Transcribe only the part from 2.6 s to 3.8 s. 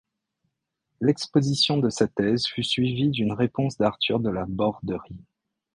suivie d'une réponse